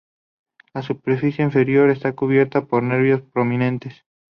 [0.73, 4.03] La superficie inferior está cubierta por nervios prominentes.